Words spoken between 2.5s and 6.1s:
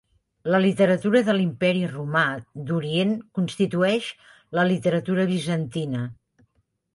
d'Orient constitueix la literatura bizantina.